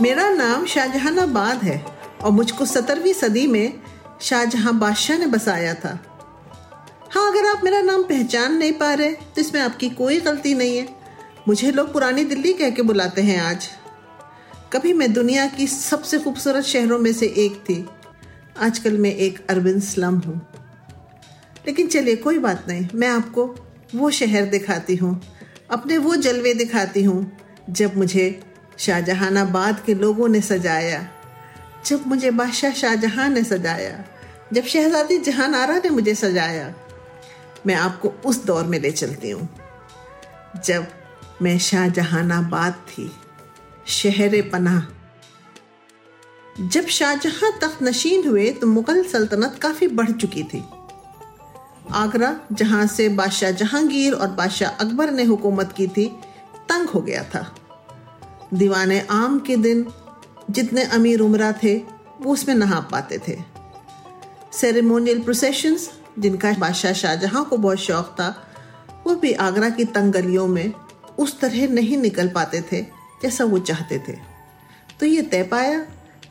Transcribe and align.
मेरा 0.00 0.28
नाम 0.28 0.64
शाहजहानाबाद 0.66 1.62
है 1.62 1.76
और 2.22 2.30
मुझको 2.30 2.64
सत्रहवीं 2.66 3.12
सदी 3.12 3.46
में 3.46 3.72
शाहजहां 4.20 4.78
बादशाह 4.78 5.18
ने 5.18 5.26
बसाया 5.26 5.72
था। 5.74 5.92
हाँ 7.10 7.30
अगर 7.30 7.46
आप 7.46 7.60
मेरा 7.64 7.80
नाम 7.82 8.02
पहचान 8.02 8.56
नहीं 8.56 8.72
पा 8.72 8.92
रहे 8.94 9.12
तो 9.12 9.40
इसमें 9.40 9.60
आपकी 9.60 9.88
कोई 9.90 10.20
गलती 10.20 10.54
नहीं 10.54 10.76
है। 10.76 10.88
मुझे 11.48 11.70
लोग 11.70 11.92
पुरानी 11.92 12.24
दिल्ली 12.24 12.52
कह 12.52 12.70
के 12.70 12.82
बुलाते 12.82 13.22
हैं 13.22 13.40
आज। 13.40 13.68
कभी 14.72 14.92
मैं 14.92 15.12
दुनिया 15.12 15.46
की 15.46 15.66
सबसे 15.66 16.18
खूबसूरत 16.18 16.64
शहरों 16.64 16.98
में 16.98 17.12
से 17.12 17.26
एक 17.38 17.56
थी। 17.60 17.84
आजकल 18.58 18.98
मैं 18.98 19.14
एक 19.14 19.38
अरबिन 19.50 19.80
स्लम 19.80 20.18
हूँ। 20.18 20.40
लेकिन 21.66 21.86
चलिए, 21.86 22.16
कोई 22.16 22.38
बात 22.38 22.64
नहीं, 22.68 22.88
मैं 22.94 23.08
आपको 23.08 23.54
वो 23.94 24.10
शहर 24.10 24.44
दिखाती 24.46 24.96
हूँ, 24.96 25.20
अपने 25.70 25.98
वो 25.98 26.16
जलवे 26.16 26.54
दिखाती 26.54 27.02
हूँ, 27.02 27.38
जब 27.70 27.96
मुझे 27.96 28.28
शाहजहानाबाद 28.78 29.80
के 29.86 29.94
लोगों 29.94 30.28
ने 30.28 30.40
सजाया। 30.40 31.08
जब 31.86 32.06
मुझे 32.06 32.30
बादशाह 32.30 32.70
शाहजहां 32.70 33.28
ने 33.28 33.44
सजाया, 33.44 34.04
जब 34.52 34.64
शहजादी 34.64 35.18
जहान 35.18 35.54
आरा 35.54 35.78
ने 35.78 35.90
मुझे 35.90 36.14
सजाया, 36.14 36.74
मैं 37.66 37.74
आपको 37.74 38.08
उस 38.08 38.44
दौर 38.44 38.64
में 38.64 38.80
ले 38.80 38.90
चलती 38.90 39.30
हूँ। 39.30 39.48
जब 40.64 40.86
मैं 41.42 41.58
शाहजहानाबाद 41.58 42.72
थी, 42.72 43.12
शहर 43.86 44.50
पनाह। 44.52 44.82
जब 46.68 46.86
शाहजहां 46.86 47.50
तख्त 47.60 47.82
नशीन 47.82 48.28
हुए 48.28 48.50
तो 48.50 48.66
मुगल 48.66 49.04
सल्तनत 49.04 49.58
काफ़ी 49.62 49.88
बढ़ 49.88 50.10
चुकी 50.10 50.42
थी। 50.42 50.64
आगरा, 51.92 52.36
जहाँ 52.52 52.86
से 52.86 53.08
बादशाह 53.08 53.50
जहांगीर 53.50 54.12
और 54.12 54.28
बादशाह 54.28 54.70
अकबर 54.70 55.10
ने 55.10 55.24
हुकूमत 55.24 55.74
की 55.76 55.86
थी, 55.86 56.06
तंग 56.68 56.88
हो 56.88 57.00
गया 57.00 57.24
था। 57.24 57.55
दीवाने 58.54 59.00
आम 59.00 59.38
के 59.38 59.56
दिन 59.56 59.86
जितने 60.50 60.82
अमीर 60.84 61.20
उमरा 61.20 61.52
थे, 61.52 61.76
वो 62.20 62.32
उसमें 62.32 62.54
नहा 62.54 62.80
पाते 62.80 63.18
थे। 63.28 63.36
सेरेमोनियल 64.52 65.22
प्रोसेशंस 65.22 65.90
जिनका 66.18 66.52
बादशाह 66.52 66.92
शाहजहां 66.92 67.44
को 67.44 67.56
बहुत 67.56 67.78
शौक 67.78 68.16
था, 68.20 68.42
वो 69.06 69.14
भी 69.14 69.32
आगरा 69.32 69.70
की 69.70 69.84
तंग 69.84 70.12
गलियों 70.12 70.46
में 70.46 70.72
उस 71.18 71.40
तरह 71.40 71.68
नहीं 71.68 71.96
निकल 71.96 72.28
पाते 72.28 72.60
थे 72.60 72.82
जैसा 73.22 73.44
वो 73.44 73.58
चाहते 73.58 73.98
थे। 73.98 74.12
तो 75.00 75.06
ये 75.06 75.22
तय 75.22 75.42
पाया 75.42 75.78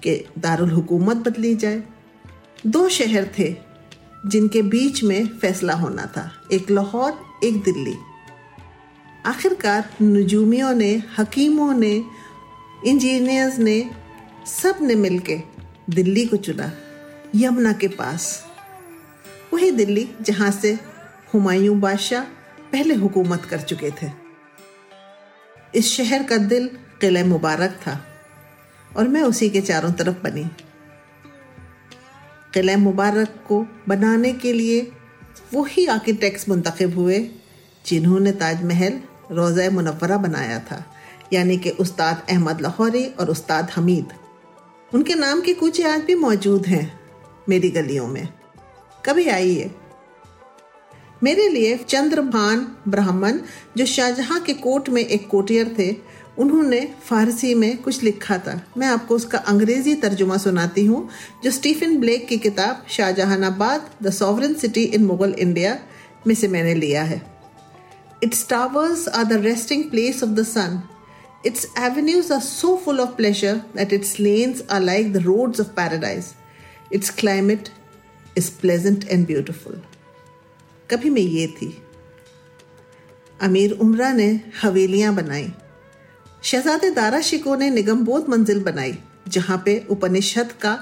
कि 0.03 0.27
दारुल 0.39 0.71
हुकूमत 0.71 1.17
बदली 1.17 1.55
जाए। 1.55 1.83
दो 2.67 2.89
शहर 2.89 3.29
थे 3.39 3.55
जिनके 4.25 4.61
बीच 4.61 5.03
में 5.03 5.27
फैसला 5.27 5.73
होना 5.73 6.05
था, 6.05 6.31
एक 6.51 6.71
लाहौर, 6.71 7.19
एक 7.43 7.63
दिल्ली। 7.63 7.95
आखिरकार 9.25 9.89
नजूमियों 10.01 10.73
ने, 10.73 11.03
हकीमों 11.17 11.73
ने, 11.73 12.03
इंजीनियर्स 12.85 13.57
ने, 13.59 13.91
सबने 14.47 14.95
मिलके 14.95 15.41
दिल्ली 15.89 16.25
को 16.25 16.37
चुना, 16.37 16.71
यमुना 17.35 17.73
के 17.73 17.87
पास। 17.87 18.45
वही 19.53 19.71
दिल्ली 19.71 20.09
जहाँ 20.21 20.51
से 20.51 20.79
हुमायूं 21.33 21.79
बादशाह 21.79 22.23
पहले 22.71 22.93
हुकूमत 22.93 23.45
कर 23.45 23.61
चुके 23.61 23.91
थे। 23.91 24.11
इस 25.75 25.87
शहर 25.87 26.23
का 26.23 26.37
दिल 26.37 26.67
किला 27.01 27.25
मुबारक 27.25 27.71
था 27.71 28.05
और 28.97 29.07
मैं 29.07 29.21
उसी 29.21 29.49
के 29.49 29.61
चारों 29.61 29.91
तरफ़ 29.91 30.23
बनी। 30.23 30.43
किला 32.53 32.77
मुबारक 32.77 33.45
को 33.47 33.65
बनाने 33.87 34.33
के 34.33 34.53
लिए 34.53 34.91
वही 35.53 35.85
आर्किटेक्ट्स 35.85 36.49
मुंतखब 36.49 36.95
हुए 36.95 37.29
जिन्होंने 37.85 38.31
ताजमहल 38.31 39.01
रोज़ा 39.31 39.69
मुनवरा 39.69 40.17
बनाया 40.17 40.59
था, 40.59 40.83
यानी 41.33 41.57
कि 41.57 41.69
उस्ताद 41.69 42.25
अहमद 42.29 42.61
लाहौरी 42.61 43.05
और 43.05 43.29
उस्ताद 43.29 43.71
हमीद। 43.75 44.13
उनके 44.93 45.15
नाम 45.15 45.41
के 45.41 45.53
कुछ 45.53 45.85
आज 45.85 46.01
भी 46.01 46.15
मौजूद 46.15 46.65
हैं 46.65 46.99
मेरी 47.49 47.69
गलियों 47.69 48.07
में। 48.07 48.27
कभी 49.05 49.27
आइए। 49.27 49.71
मेरे 51.23 51.47
लिए 51.49 51.77
चंद्रभान 51.77 52.67
ब्राह्मण, 52.87 53.39
जो 53.77 53.85
शाहजहां 53.85 54.39
के 54.39 54.53
कोर्ट 54.53 54.89
में 54.89 55.01
एक 55.01 55.27
कोटियर 55.29 55.75
थे, 55.79 55.95
उन्होंने 56.37 56.79
फारसी 57.05 57.53
में 57.55 57.77
कुछ 57.77 58.03
लिखा 58.03 58.37
था। 58.37 58.61
मैं 58.77 58.87
आपको 58.87 59.15
उसका 59.15 59.37
अंग्रेज़ी 59.37 59.95
तर्जुमा 59.95 60.37
सुनाती 60.37 60.85
हूँ, 60.85 61.09
जो 61.43 61.51
स्टीफन 61.51 61.97
ब्लेक 61.97 62.27
की 62.27 62.37
किताब 62.37 62.85
Shahjahanabad, 62.89 63.89
the 64.03 64.09
sovereign 64.09 64.53
city 64.53 64.83
in 64.83 65.05
Mughal 65.05 65.35
India, 65.39 65.79
में 66.27 66.35
से 66.35 66.47
मैंने 66.47 66.73
लिया 66.73 67.03
है। 67.03 67.34
Its 68.25 68.43
towers 68.43 69.07
are 69.07 69.25
the 69.25 69.39
resting 69.39 69.89
place 69.89 70.21
of 70.23 70.35
the 70.35 70.45
sun. 70.45 70.87
Its 71.43 71.67
avenues 71.75 72.31
are 72.31 72.41
so 72.41 72.75
full 72.75 72.99
of 72.99 73.15
pleasure 73.17 73.63
that 73.75 73.93
its 73.93 74.17
lanes 74.17 74.63
are 74.67 74.79
like 74.79 75.13
the 75.13 75.19
roads 75.19 75.59
of 75.59 75.75
paradise. 75.75 76.33
Its 76.89 77.11
climate 77.11 77.69
is 78.35 78.49
pleasant 78.49 79.05
and 79.11 79.27
beautiful. 79.27 79.75
कभी 80.89 81.09
मैं 81.09 81.21
ये 81.21 81.45
थी 81.61 81.69
अमीर 83.41 83.71
उमरा 83.81 84.11
ने 84.13 84.29
हवेलियाँ 84.61 85.13
बनाई 85.15 85.47
शहजादे 86.43 86.91
दारा 86.95 87.21
शिको 87.29 87.55
ने 87.55 87.69
निगमबोध 87.69 88.29
मंजिल 88.29 88.63
बनाई 88.63 88.97
जहाँ 89.27 89.61
पे 89.65 89.79
उपनिषद 89.91 90.51
का 90.61 90.75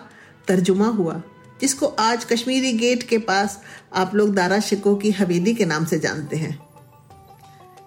तर्जुमा 0.48 0.88
हुआ 0.98 1.22
जिसको 1.62 1.88
आज 2.10 2.25
कश्मीरी 2.31 2.74
गेट 2.78 3.04
के 3.10 3.18
पास 3.31 3.62
आप 4.04 4.16
लोग 4.16 4.34
दारा 4.36 4.60
शिको 4.70 4.96
की 5.04 5.12
हवेली 5.22 5.54
के 5.56 5.66
नाम 5.66 5.86
से 5.86 6.00
जानते 6.00 6.38
हैं 6.38 6.62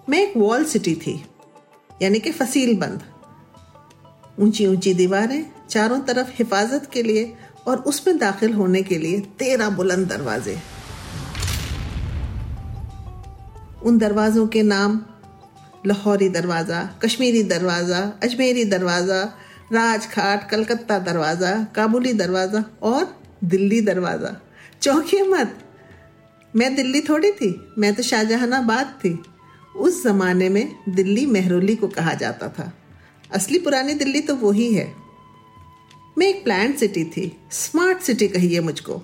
मैं 0.09 0.19
एक 0.19 0.37
वॉल 0.37 0.65
सिटी 0.65 0.94
थी, 0.97 1.12
यानी 2.03 2.19
कि 2.19 2.31
फसील 2.33 2.77
बंद। 2.78 3.03
ऊँची 4.39 4.67
ऊँची 4.67 4.93
दीवारें 4.94 5.44
चारों 5.70 5.99
तरफ़ 6.00 6.31
हिफाजत 6.32 6.88
के 6.93 7.03
लिए 7.03 7.32
और 7.67 7.79
उसमें 7.82 8.19
दाखिल 8.19 8.53
होने 8.53 8.82
के 8.82 8.99
लिए 8.99 9.20
तेरह 9.38 9.70
बुलंद 9.70 10.08
दरवाजे। 10.08 10.56
उन 13.82 13.99
दरवाजों 13.99 14.47
के 14.47 14.62
नाम, 14.62 15.00
लाहौरी 15.87 16.29
दरवाज़ा, 16.31 16.85
कश्मीरी 17.03 17.43
दरवाज़ा, 17.44 18.00
अजमेरी 18.23 18.64
दरवाज़ा, 18.64 19.23
राजघाट, 19.73 20.49
कलकत्ता 20.50 20.99
दरवाज़ा, 21.00 21.53
काबुली 21.75 22.12
दरवाज़ा 22.14 22.64
और 22.82 23.14
दिल्ली 23.44 23.81
दरवाज़ा। 23.82 24.37
चौंकिए 24.82 25.23
मत। 25.25 25.58
मैं 26.55 26.75
दिल्ली 26.75 27.00
थोड़ी 27.00 27.31
थी, 27.32 27.56
मैं 27.79 27.94
तो 27.94 28.03
शाहजहानाबाद 28.03 28.99
थी। 29.00 29.19
उस 29.76 30.05
जमाने 30.05 30.49
में 30.49 30.76
दिल्ली 30.88 31.26
मेहरोली 31.26 31.76
को 31.76 31.88
कहा 31.88 32.14
जाता 32.14 32.49
था। 32.49 32.78
असली 33.32 33.58
पुरानी 33.58 33.94
दिल्ली 33.94 34.20
तो 34.20 34.34
वही 34.34 34.75
है 34.75 34.94
मैं 36.19 36.26
एक 36.26 36.44
प्लान 36.44 36.73
सिटी 36.73 37.05
थी। 37.05 37.37
स्मार्ट 37.50 37.99
सिटी 37.99 38.28
कहिए 38.28 38.61
मुझको। 38.61 39.02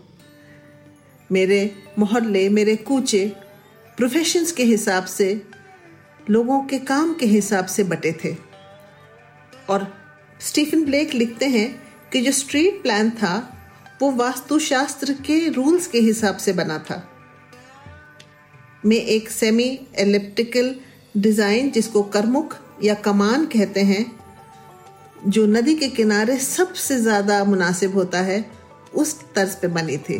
मेरे 1.32 1.74
मोहल्ले, 1.98 2.48
मेरे 2.48 2.76
कूचे 2.76 3.32
प्रोफेशंस 3.96 4.52
के 4.52 4.64
हिसाब 4.64 5.04
से, 5.04 5.42
लोगों 6.30 6.62
के 6.62 6.78
काम 6.78 7.14
के 7.14 7.26
हिसाब 7.26 7.66
से 7.66 7.84
बटे 7.84 8.12
थे। 8.24 8.36
और 9.70 9.94
स्टीफन 10.40 10.84
ब्लेक 10.84 11.14
लिखते 11.14 11.46
हैं 11.46 11.82
कि 12.12 12.20
जो 12.20 12.32
स्ट्रीट 12.32 12.82
प्लान 12.82 13.10
था, 13.10 13.58
वो 14.02 14.10
वास्तुशास्त्र 14.10 15.12
के 15.12 15.48
रूल्स 15.48 15.86
के 15.86 15.98
हिसाब 15.98 16.36
से 16.36 16.52
बना 16.52 16.78
था। 16.78 17.11
में 18.84 18.96
एक 18.96 19.30
सेमी 19.30 19.68
एलिप्टिकल 19.98 20.74
डिज़ाइन 21.16 21.70
जिसको 21.70 22.02
करमुख 22.04 22.56
या 22.82 22.94
कमान 23.00 23.44
कहते 23.46 23.80
हैं, 23.82 24.04
जो 25.24 25.46
नदी 25.46 25.74
के 25.74 25.88
किनारे 25.90 26.38
सबसे 26.38 26.98
ज़्यादा 27.00 27.42
मुनासिब 27.44 27.94
होता 27.94 28.20
है, 28.20 28.44
उस 28.94 29.20
तर्ज 29.34 29.54
पे 29.56 29.68
बनी 29.70 29.96
थी। 29.98 30.18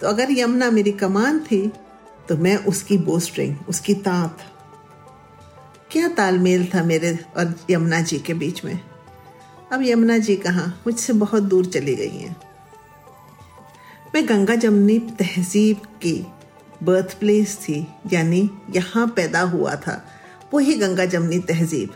तो 0.00 0.08
अगर 0.08 0.30
यमुना 0.30 0.70
मेरी 0.70 0.92
कमान 0.94 1.38
थी 1.40 1.66
तो 2.28 2.36
मैं 2.36 2.56
उसकी 2.66 2.98
बोस्ट्रिंग 3.00 3.56
उसकी 3.68 3.94
तांत 3.96 4.38
क्या 5.90 6.08
तालमेल 6.08 6.66
था 6.74 6.82
मेरे 6.84 7.18
और 7.36 7.54
यमुना 7.70 8.00
जी 8.00 8.18
के 8.18 8.34
बीच 8.34 8.64
में? 8.64 8.78
अब 9.72 9.82
यमुना 9.82 10.18
जी 10.18 10.36
कहाँ? 10.36 10.66
मुझसे 10.86 11.12
बहुत 11.14 11.42
दूर 11.42 11.66
चली 11.66 11.94
गई 11.96 12.18
हैं। 12.18 12.36
मैं 14.14 14.28
गंगा 14.28 14.54
जमनी 14.56 14.98
तहजीब 15.18 15.86
की 16.02 16.14
बर्थ 16.82 17.18
प्लेस 17.18 17.56
थी, 17.56 17.88
यानी 18.12 18.50
यहाँ 18.70 19.06
पैदा 19.06 19.40
हुआ 19.40 19.74
था। 19.74 20.06
वही 20.54 20.74
गंगा 20.74 21.04
जमनी 21.04 21.38
तहजीब, 21.38 21.90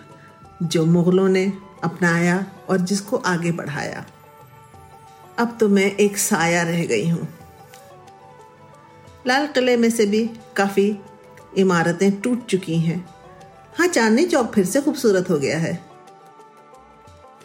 जो 0.63 0.87
मुगलों 0.87 1.29
ने 1.29 1.53
अपनाया 1.85 2.47
और 2.69 2.79
जिसको 2.79 3.17
आगे 3.17 3.53
बढ़ाया। 3.53 4.05
अब 5.39 5.57
तो 5.61 5.69
मैं 5.69 5.97
एक 5.97 6.19
साया 6.19 6.63
रह 6.63 6.85
गई 6.85 7.09
हूँ। 7.09 7.29
लाल 9.27 9.47
किले 9.47 9.77
में 9.77 9.91
से 9.91 10.07
भी 10.07 10.31
काफ़ी 10.57 10.99
इमारतें 11.57 12.21
टूट 12.21 12.47
चुकी 12.47 12.79
हैं। 12.79 13.09
हाँ 13.79 13.87
चांदनी 13.87 14.25
चौक 14.25 14.53
फिर 14.53 14.65
से 14.65 14.81
खूबसूरत 14.81 15.31
हो 15.31 15.39
गया 15.39 15.59
है। 15.59 15.75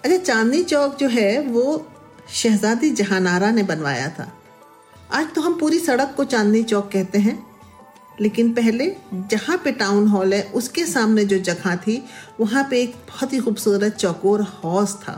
अच्छा 0.05 0.17
चांदनी 0.17 0.63
चौक 0.63 0.95
जो 0.95 1.07
है, 1.07 1.41
वो 1.41 1.87
शहजादी 2.29 2.89
जहानारा 2.89 3.51
ने 3.51 3.63
बनवाया 3.63 4.09
था। 4.09 4.38
आज 5.09 5.33
तो 5.35 5.41
हम 5.41 5.57
पूरी 5.59 5.77
सड़क 5.79 6.13
को 6.17 6.23
चांदनी 6.23 6.61
चौक 6.63 6.89
कहते 6.91 7.19
हैं, 7.19 7.37
लेकिन 8.21 8.51
पहले 8.53 8.85
जहाँ 9.13 9.57
पे 9.57 9.71
टाउन 9.71 10.07
हॉल 10.07 10.33
है, 10.33 10.41
उसके 10.43 10.85
सामने 10.85 11.23
जो 11.25 11.37
जगह 11.39 11.75
थी, 11.77 12.03
वहाँ 12.39 12.63
पे 12.69 12.81
एक 12.81 12.95
बहुत 13.09 13.33
ही 13.33 13.39
खूबसूरत 13.39 13.95
चौकोर 13.95 14.41
हौस 14.41 14.93
था। 14.97 15.15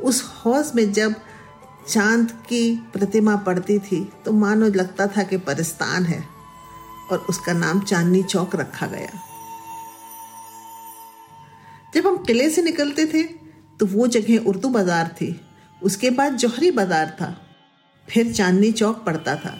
उस 0.00 0.22
हौस 0.36 0.74
में 0.74 0.92
जब 0.92 1.14
चाँद 1.88 2.30
की 2.48 2.76
प्रतिमा 2.92 3.36
पड़ती 3.38 3.78
थी 3.80 4.02
तो 4.24 4.32
मानो 4.34 4.66
लगता 4.68 5.06
था 5.06 5.22
कि 5.22 5.36
परिस्तान 5.38 6.04
है, 6.04 6.22
और 7.10 7.26
उसका 7.28 7.52
नाम 7.54 7.80
चांदनी 7.82 8.22
चौक 8.24 8.56
रखा 8.56 8.86
गया। 8.86 9.20
जब 11.94 12.06
हम 12.06 12.16
किले 12.18 12.50
से 12.50 12.62
निकलते 12.62 13.06
थे 13.06 13.22
तो 13.80 13.86
वो 13.86 14.06
जगह 14.08 14.48
उर्दू 14.48 14.68
बाज़ार 14.68 15.14
थी। 15.20 15.34
उसके 15.82 16.10
बाद 16.12 16.36
जौहरी 16.36 16.70
बाज़ार 16.72 17.16
था। 17.20 17.34
फिर 18.08 18.32
चांदनी 18.32 18.72
चौक 18.72 19.04
पड़ता 19.04 19.34
था। 19.36 19.56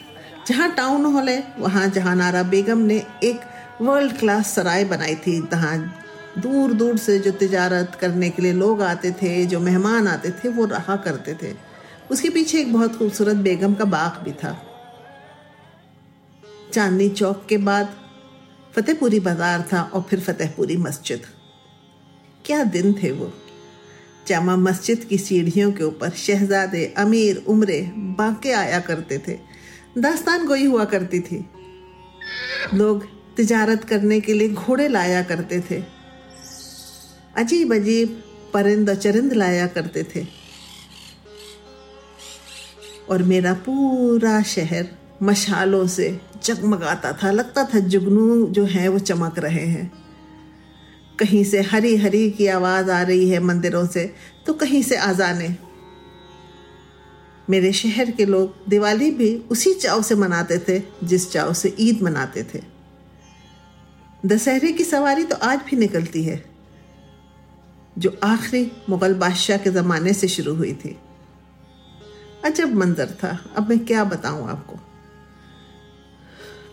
जहाँ 0.48 0.70
टाउन 0.74 1.04
हॉल 1.04 1.28
है, 1.28 1.54
वहाँ 1.58 1.88
जहानारा 1.88 2.42
बेगम 2.42 2.78
ने 2.78 3.02
एक 3.24 3.40
वर्ल्ड 3.80 4.18
क्लास 4.18 4.54
सराय 4.54 4.84
बनाई 4.84 5.14
थी। 5.16 5.40
जहाँ 5.42 5.78
दूर 6.38 6.72
दूर 6.72 6.96
से 6.96 7.18
जो 7.18 7.30
तजारत 7.32 7.96
करने 8.00 8.30
के 8.30 8.42
लिए 8.42 8.52
लोग 8.52 8.82
आते 8.82 9.10
थे, 9.12 9.44
जो 9.46 9.60
मेहमान 9.60 10.08
आते 10.08 10.30
थे, 10.30 10.48
वो 10.48 10.64
रहा 10.64 10.96
करते 10.96 11.34
थे। 11.34 11.54
उसके 12.10 12.30
पीछे 12.30 12.60
एक 12.60 12.72
बहुत 12.72 12.96
खूबसूरत 12.98 13.36
बेगम 13.36 13.74
का 13.74 13.84
बाग 13.84 14.22
भी 14.24 14.32
था। 14.32 14.56
चांदनी 16.72 17.08
चौक 17.08 17.46
के 17.48 17.56
बाद 17.58 17.94
फतेहपुरी 18.76 19.20
बाज़ार 19.20 19.64
था 19.72 19.82
और 19.82 20.02
फिर 20.02 20.20
फतेहपुरी 20.20 20.76
मस्जिद। 20.76 21.22
क्या 22.44 22.62
दिन 22.64 22.92
थे 22.92 23.10
वो। 23.10 23.32
जामा 24.28 24.56
मस्जिद 24.56 25.04
की 25.04 25.18
सीढ़ियों 25.18 25.72
के 25.72 25.84
ऊपर 25.84 26.10
शहजादे, 26.10 26.94
अमीर, 26.96 27.44
उमरे 27.46 27.92
बाके 27.96 28.52
आया 28.52 28.80
करते 28.80 29.18
थे। 29.18 29.38
दास्तान 29.98 30.46
गोई 30.46 30.64
हुआ 30.64 30.84
करती 30.84 31.20
थी। 31.20 31.46
लोग 32.74 33.04
तिजारत 33.36 33.84
करने 33.84 34.20
के 34.20 34.32
लिए 34.32 34.48
घोड़े 34.48 34.88
लाया 34.88 35.22
करते 35.22 35.60
थे। 35.70 35.84
अजीब 37.36 37.74
अजीब 37.74 38.22
परिंद 38.54 38.94
चरिंद 38.94 39.32
लाया 39.32 39.66
करते 39.66 40.02
थे। 40.02 40.26
और 43.10 43.22
मेरा 43.22 43.52
पूरा 43.52 44.42
शहर 44.42 44.88
मशालों 45.22 45.86
से 45.86 46.20
जगमगाता 46.44 47.12
था। 47.12 47.30
लगता 47.30 47.64
था 47.64 47.78
जुगनू 47.78 48.46
जो 48.46 48.64
है 48.64 48.88
वो 48.88 48.98
चमक 48.98 49.38
रहे 49.38 49.66
हैं। 49.66 50.05
कहीं 51.18 51.44
से 51.44 51.60
हरी 51.62 51.96
हरी 51.96 52.30
की 52.30 52.46
आवाज़ 52.46 52.90
आ 52.90 53.02
रही 53.02 53.28
है 53.30 53.38
मंदिरों 53.40 53.86
से 53.86 54.04
तो 54.46 54.52
कहीं 54.54 54.82
से 54.82 54.96
आजाने 54.96 55.54
मेरे 57.48 57.72
शहर 57.72 58.10
के 58.10 58.24
लोग 58.24 58.54
दिवाली 58.68 59.10
भी 59.10 59.34
उसी 59.50 59.72
चाव 59.74 60.02
से 60.02 60.14
मनाते 60.14 60.58
थे, 60.58 60.82
जिस 61.04 61.30
चाव 61.32 61.52
से 61.52 61.74
ईद 61.80 62.02
मनाते 62.02 62.42
थे। 62.44 62.60
दशहरे 64.24 64.72
की 64.72 64.84
सवारी 64.84 65.24
तो 65.24 65.36
आज 65.42 65.60
भी 65.70 65.76
निकलती 65.76 66.22
है, 66.22 66.42
जो 67.98 68.16
आखिरी 68.24 68.70
मुगल 68.88 69.14
बादशाह 69.14 69.56
के 69.56 69.70
ज़माने 69.70 70.12
से 70.12 70.28
शुरू 70.28 70.54
हुई 70.54 70.72
थी। 70.74 70.96
अजब 72.44 72.74
मंजर 72.74 73.16
था, 73.22 73.38
अब 73.56 73.68
मैं 73.68 73.78
क्या 73.78 74.04
बताऊँ 74.04 74.48
आपको। 74.50 74.78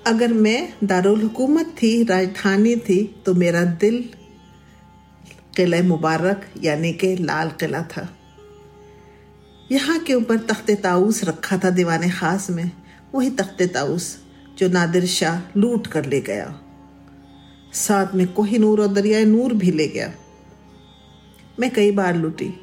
अगर 0.07 0.34
मैं 0.36 0.74
दारुल 0.84 1.22
हुकूमत 1.22 1.75
थी, 1.81 2.04
राजधानी 2.04 2.75
थी 2.78 3.04
तो 3.25 3.34
मेरा 3.36 3.63
दिल 3.63 4.04
किले 5.55 5.81
मुबारक, 5.81 6.45
यानी 6.61 6.94
कि 6.94 7.15
लाल 7.15 7.50
किला 7.50 7.81
था। 7.81 8.09
यहाँ 9.71 10.00
के 10.00 10.13
ऊपर 10.13 10.38
तख्त 10.38 10.71
ताउस 10.71 11.23
रखा 11.23 11.57
था 11.57 11.69
दीवान 11.69 12.09
खास 12.09 12.50
में। 12.50 12.71
वही 13.15 13.29
तख्त 13.29 13.61
ताउस 13.61 14.17
जो 14.57 14.69
नादिर 14.69 15.05
शाह 15.05 15.59
लूट 15.59 15.88
कर 15.88 16.05
ले 16.05 16.21
गया। 16.21 16.59
साथ 17.73 18.15
में 18.15 18.33
कोही 18.33 18.57
नूर 18.57 18.81
और 18.81 18.88
दरियाए 18.88 19.25
नूर 19.25 19.53
भी 19.53 19.71
ले 19.71 19.88
गया। 19.88 20.13
मैं 21.59 21.71
कई 21.71 21.91
बार 21.91 22.15
लूटी। 22.15 22.53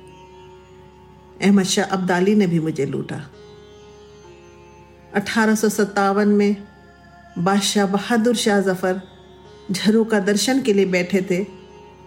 अहमद 1.42 1.64
शाह 1.64 1.84
अब्दाली 1.84 2.34
ने 2.34 2.46
भी 2.46 2.60
मुझे 2.60 2.86
लूटा। 2.86 3.30
अठारह 5.14 5.54
सौ 5.54 5.68
सत्तावन 5.68 6.28
में 6.28 6.56
बादशाह 7.38 7.86
बहादुर 7.86 8.36
शाह 8.36 8.60
जफ़र 8.60 9.00
झरू 9.70 10.04
का 10.04 10.20
दर्शन 10.20 10.62
के 10.62 10.72
लिए 10.72 10.84
बैठे 10.84 11.22
थे। 11.30 11.59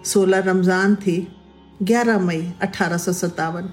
सोलह 0.04 0.40
रमज़ान 0.40 0.96
थी, 0.96 1.28
ग्यारह 1.82 2.20
मई 2.20 2.42
अठारह 2.62 2.98
सौ 2.98 3.14
सतावन 3.14 3.70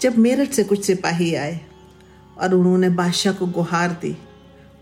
जब 0.00 0.18
मेरठ 0.18 0.52
से 0.52 0.64
कुछ 0.64 0.84
सिपाही 0.84 1.34
आए 1.34 1.60
और 2.36 2.54
उन्होंने 2.54 2.88
बादशाह 2.90 3.32
को 3.32 3.46
गुहार 3.48 3.90
दी 4.02 4.16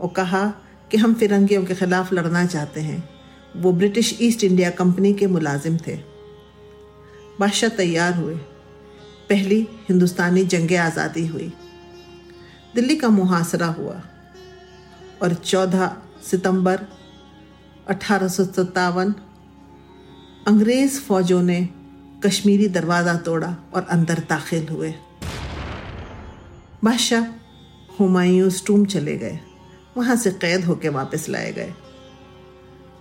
और 0.01 0.13
कहा 0.17 0.47
कि 0.91 0.97
हम 0.97 1.15
फिरंगियों 1.15 1.65
के 1.65 1.75
ख़िलाफ़ 1.75 2.15
लड़ना 2.15 2.45
चाहते 2.47 2.81
हैं। 2.81 3.03
वो 3.57 3.73
ब्रिटिश 3.73 4.17
ईस्ट 4.23 4.45
इंडिया 4.45 4.71
कंपनी 4.71 5.13
के 5.15 5.27
मुलाजिम 5.27 5.77
थे। 5.87 5.97
बादशाह 7.41 7.71
तैयार 7.77 8.15
हुए। 8.15 8.35
पहली 9.31 9.67
हिंदुस्तानी 9.89 10.45
जंग 10.45 10.73
आज़ादी 10.77 11.27
हुई। 11.27 11.53
दिल्ली 12.75 12.97
का 12.97 13.09
मुहासरा 13.09 13.67
हुआ 13.69 14.01
और 15.23 15.35
14 15.35 15.97
सितंबर 16.31 16.87
अठारह 17.89 18.29
अंग्रेज़ 20.51 21.01
फौजों 21.01 21.43
ने 21.43 21.69
कश्मीरी 22.25 22.69
दरवाज़ा 22.69 23.15
तोड़ा 23.15 23.57
और 23.75 23.87
अंदर 23.91 24.15
दाखिल 24.15 24.69
हुए। 24.69 24.95
बादशाह 26.85 27.25
हुमायूं 28.01 28.51
स्टूम 28.51 28.85
चले 28.85 29.19
गए। 29.19 29.39
वहाँ 29.97 30.17
से 30.17 30.31
कैद 30.31 30.65
होकर 30.65 30.89
वापस 30.89 31.29
लाए 31.29 31.53
गए। 31.53 31.75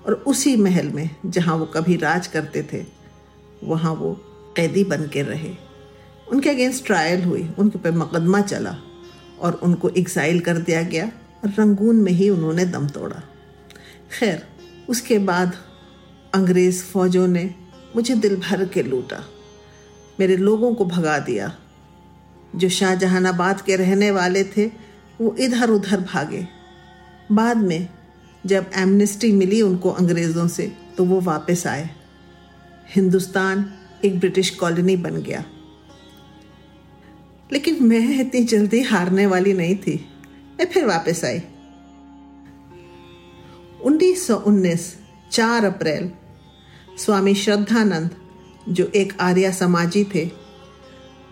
और 0.08 0.14
उसी 0.14 0.56
महल 0.56 0.88
में 0.88 1.10
जहाँ 1.26 1.56
वो 1.56 1.66
कभी 1.66 1.96
राज 1.96 2.28
करते 2.28 2.68
थे, 2.74 2.86
वहाँ 3.64 3.94
वो 3.94 4.14
कैदी 4.56 4.84
बन 4.84 5.08
के 5.08 5.22
रहे। 5.22 5.56
उनके 6.32 6.50
अगेंस्ट 6.50 6.86
ट्रायल 6.86 7.24
हुई, 7.24 7.50
उनके 7.60 7.80
पे 7.80 7.92
मुकदमा 7.92 8.42
चला 8.42 8.78
और 9.40 9.54
उनको 9.54 9.90
एग्जाइल 9.90 10.40
कर 10.40 10.58
दिया 10.58 10.82
गया। 10.82 11.06
और 11.44 11.50
रंगून 11.60 11.96
में 11.96 12.12
ही 12.12 12.30
उन्होंने 12.30 12.66
दम 12.66 12.88
तोड़ा। 12.88 13.24
खैर, 14.20 14.48
उसके 14.90 15.20
बाद 15.20 15.69
अंग्रेज़ 16.34 16.84
फ़ौजों 16.84 17.28
ने 17.28 17.56
मुझे 17.96 18.16
दिल 18.16 18.36
भर 18.36 18.66
के 18.66 18.84
लूटा। 18.84 19.30
मेरे 20.20 20.38
लोगों 20.38 20.76
को 20.76 20.86
भगा 20.86 21.20
दिया। 21.20 21.58
जो 22.56 22.70
शाहजहानाबाद 22.70 23.62
के 23.62 23.76
रहने 23.76 24.12
वाले 24.12 24.44
थे, 24.44 24.66
वो 25.22 25.36
इधर 25.40 25.70
उधर 25.70 26.02
भागे। 26.02 26.48
बाद 27.32 27.58
में 27.58 27.88
जब 28.46 28.72
एमनेस्टी 28.76 29.32
मिली 29.32 29.62
उनको 29.62 29.90
अंग्रेज़ों 29.90 30.48
से 30.48 30.78
तो 30.98 31.06
वो 31.06 31.22
वापस 31.22 31.68
आए। 31.68 31.90
हिंदुस्तान 32.96 33.74
एक 34.06 34.20
ब्रिटिश 34.20 34.50
कॉलोनी 34.50 34.96
बन 34.96 35.22
गया। 35.22 35.46
लेकिन 37.54 37.84
मैं 37.84 38.22
इतनी 38.22 38.44
जल्दी 38.44 38.82
हारने 38.82 39.26
वाली 39.26 39.54
नहीं 39.54 39.76
थी। 39.76 40.10
मैं 40.60 40.72
फिर 40.72 40.86
वापस 40.86 41.26
आई। 41.26 41.42
1919 43.82 44.98
4 45.32 45.66
अप्रैल 45.66 46.12
स्वामी 47.00 47.34
श्रद्धानंद, 47.36 48.10
जो 48.70 48.86
एक 48.96 49.14
आर्या 49.22 49.52
समाजी 49.52 50.04
थे, 50.06 50.30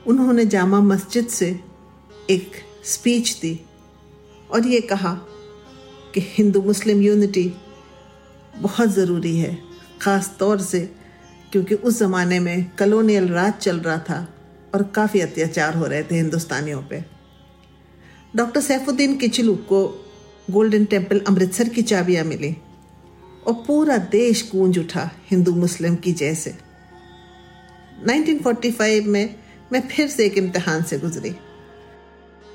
उन्होंने 0.08 0.46
जामा 0.46 0.80
मस्जिद 0.82 1.28
से 1.28 1.48
एक 2.30 2.52
स्पीच 2.86 3.32
दी 3.42 3.60
और 4.50 4.68
ये 4.68 4.80
कहा 4.82 5.14
कि 6.14 6.22
हिंदू 6.28 6.62
मुस्लिम 6.62 7.02
यूनिटी 7.02 7.52
बहुत 8.56 8.90
ज़रूरी 8.90 9.36
है, 9.38 9.58
ख़ास 10.02 10.36
तौर 10.40 10.62
से 10.62 10.80
क्योंकि 11.52 11.76
उस 11.76 12.00
ज़माने 12.00 12.40
में 12.40 12.70
कलोनियल 12.80 13.28
राज 13.28 13.54
चल 13.54 13.80
रहा 13.80 13.98
था 14.00 14.28
और 14.76 14.84
काफ़ी 14.96 15.20
अत्याचार 15.20 15.76
हो 15.76 15.86
रहे 15.86 16.04
थे 16.04 16.16
हिंदुस्तानियों 16.16 16.82
पे। 16.82 17.04
डॉक्टर 18.36 18.62
सैफुद्दीन 18.62 19.18
किचलू 19.18 19.56
को 19.70 19.86
गोल्डन 20.52 20.86
टेंपल 20.86 21.20
अमृतसर 21.28 21.70
की 21.70 21.82
चाबियाँ 21.84 22.24
मिली। 22.26 22.56
और 23.48 23.54
पूरा 23.54 23.98
देश 23.98 24.50
गूंज 24.52 24.80
उठा 24.80 25.10
हिंदू 25.32 25.52
मुस्लिम 25.52 25.96
की 25.96 26.14
जैसे। 26.14 26.58
1945 28.08 29.06
में 29.06 29.36
मैं 29.72 29.88
फिर 29.88 30.08
से 30.08 30.26
एक 30.26 30.38
इम्तहान 30.38 30.84
से 30.84 31.00
गुजरी। 31.00 31.36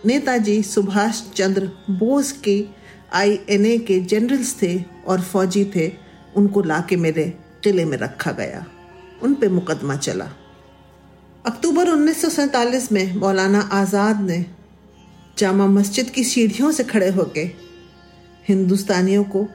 नेताजी 0.06 0.62
सुभाष 0.62 1.22
चंद्र 1.32 1.70
बोस 1.90 2.32
की 2.32 2.74
आईएनए 3.12 3.78
के 3.78 4.00
जनरल्स 4.00 4.62
थे 4.62 4.84
और 5.06 5.20
फौजी 5.20 5.64
थे, 5.64 5.92
उनको 6.36 6.62
लाके 6.62 6.96
मेरे 6.96 7.38
किले 7.64 7.84
में 7.84 7.98
रखा 7.98 8.32
गया। 8.32 8.66
उन 9.22 9.34
पे 9.34 9.48
मुकदमा 9.48 9.96
चला। 9.96 10.28
अक्टूबर 11.46 11.88
उन्नीस 11.88 12.92
में 12.92 13.16
मौलाना 13.16 13.60
आज़ाद 13.60 14.20
ने 14.20 14.46
जामा 15.38 15.66
मस्जिद 15.66 16.10
की 16.10 16.24
सीढ़ियों 16.24 16.72
से 16.72 16.84
खड़े 16.84 17.10
होकर 17.10 17.50
हिंदुस्तानियों 18.48 19.24
को 19.24 19.48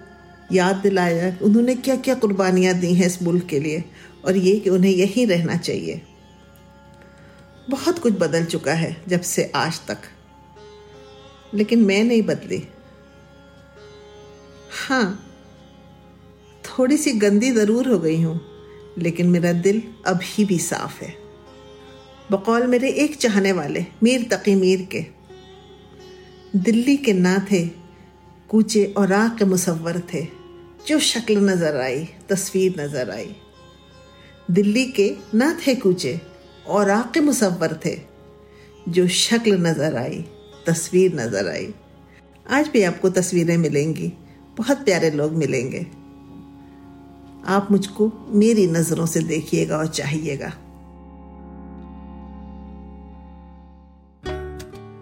याद 0.51 0.75
दिलाया, 0.75 1.37
उन्होंने 1.41 1.75
क्या 1.75 1.95
क्या 1.95 2.15
कुर्बानियाँ 2.15 2.73
दी 2.73 2.93
हैं 2.93 3.05
इस 3.05 3.21
मुल्क 3.21 3.45
के 3.45 3.59
लिए, 3.59 3.83
और 4.25 4.37
ये 4.37 4.55
कि 4.59 4.69
उन्हें 4.69 4.91
यहीं 4.91 5.25
रहना 5.27 5.57
चाहिए। 5.57 6.01
बहुत 7.69 7.99
कुछ 7.99 8.13
बदल 8.13 8.45
चुका 8.45 8.73
है, 8.73 8.95
जब 9.07 9.21
से 9.21 9.51
आज 9.55 9.79
तक। 9.87 9.97
लेकिन 11.53 11.79
मैं 11.79 12.03
नहीं 12.03 12.21
बदली। 12.21 12.63
हाँ 14.87 15.23
थोड़ी 16.63 16.97
सी 16.97 17.11
गंदी 17.11 17.51
ज़रूर 17.51 17.87
हो 17.87 17.99
गई 17.99 18.21
हूँ, 18.21 18.39
लेकिन 18.97 19.29
मेरा 19.29 19.51
दिल 19.53 19.81
अभी 20.07 20.45
भी 20.45 20.57
साफ़ 20.59 21.03
है। 21.03 21.13
बकौल 22.31 22.67
मेरे 22.67 22.89
एक 22.93 23.15
चाहने 23.15 23.51
वाले, 23.51 23.85
मीर 24.03 24.27
तकी 24.31 24.55
मीर 24.55 24.87
के। 24.91 25.05
दिल्ली 26.55 26.95
के 26.97 27.13
ना 27.13 27.37
थे 27.51 27.63
कूचे 28.49 28.85
और 28.97 29.13
आग 29.13 29.37
के 29.37 29.45
मुसवर 29.45 29.99
थे। 30.13 30.27
जो 30.87 30.99
शक्ल 30.99 31.37
नज़र 31.37 31.77
आई, 31.77 32.09
तस्वीर 32.29 32.81
नज़र 32.81 33.09
आई। 33.09 33.35
दिल्ली 34.51 34.85
के 34.85 35.15
ना 35.33 35.59
थे 35.67 35.75
कूचे, 35.75 36.21
और 36.67 36.89
आग 36.89 37.13
के 37.13 37.19
मुसवर 37.19 37.79
थे। 37.85 37.97
जो 38.89 39.07
शक्ल 39.07 39.57
नज़र 39.57 39.95
आई, 39.95 40.25
तस्वीर 40.67 41.15
नज़र 41.15 41.47
आई। 41.47 41.73
आज 42.49 42.67
भी 42.67 42.83
आपको 42.83 43.09
तस्वीरें 43.09 43.57
मिलेंगी, 43.57 44.13
बहुत 44.57 44.77
प्यारे 44.77 45.11
लोग 45.11 45.31
मिलेंगे। 45.31 45.87
आप 47.45 47.67
मुझको 47.71 48.11
मेरी 48.29 48.67
नज़रों 48.67 49.05
से 49.05 49.19
देखिएगा 49.19 49.77
और 49.77 49.87
चाहिएगा। 49.87 50.53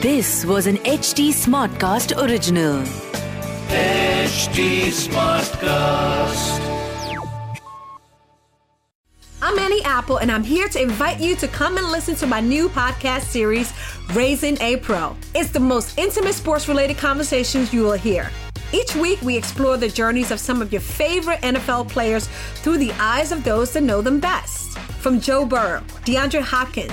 This 0.00 0.46
was 0.46 0.66
an 0.66 0.78
HT 0.78 1.28
Smartcast 1.28 2.16
original. 2.16 2.80
HT 3.68 4.88
Smartcast. 4.88 6.60
I'm 9.42 9.58
Annie 9.58 9.84
Apple, 9.84 10.16
and 10.16 10.32
I'm 10.32 10.42
here 10.42 10.70
to 10.70 10.80
invite 10.80 11.20
you 11.20 11.36
to 11.36 11.46
come 11.48 11.76
and 11.76 11.86
listen 11.88 12.14
to 12.14 12.26
my 12.26 12.40
new 12.40 12.70
podcast 12.70 13.24
series, 13.24 13.74
Raising 14.14 14.56
a 14.62 14.78
Pro. 14.78 15.14
It's 15.34 15.50
the 15.50 15.60
most 15.60 15.98
intimate 15.98 16.34
sports 16.34 16.66
related 16.66 16.96
conversations 16.96 17.70
you 17.74 17.82
will 17.82 17.92
hear. 17.92 18.30
Each 18.72 18.96
week, 18.96 19.20
we 19.20 19.36
explore 19.36 19.76
the 19.76 19.90
journeys 19.90 20.30
of 20.30 20.40
some 20.40 20.62
of 20.62 20.72
your 20.72 20.80
favorite 20.80 21.40
NFL 21.40 21.90
players 21.90 22.26
through 22.62 22.78
the 22.78 22.92
eyes 22.92 23.32
of 23.32 23.44
those 23.44 23.74
that 23.74 23.82
know 23.82 24.00
them 24.00 24.18
best. 24.18 24.78
From 25.02 25.20
Joe 25.20 25.44
Burrow, 25.44 25.82
DeAndre 26.06 26.40
Hopkins, 26.40 26.92